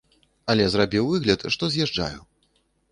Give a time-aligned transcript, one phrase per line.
[0.53, 2.19] Але зрабіў выгляд, што з'язджаю.